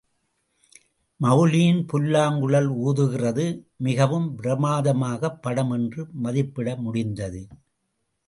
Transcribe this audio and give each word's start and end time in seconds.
மெளலியின் 1.19 1.81
புல்லாங்குழல் 1.85 2.69
ஊதுகிறது 2.85 3.45
மிகவும் 3.77 4.35
பிரமாதமாக 4.35 5.31
படம் 5.31 5.71
என்று 5.71 6.07
மதிப்பிட 6.13 6.75
முடிந்தது. 6.75 7.41